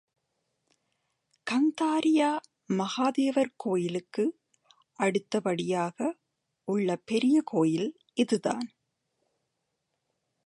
[1.47, 2.29] கந்தாரியா
[2.69, 4.25] மகாதேவர் கோயிலுக்கு
[4.99, 5.97] அடுத்தபடியாக
[6.67, 7.89] உள்ள பெரிய கோயில்
[8.13, 8.67] இதுதான்.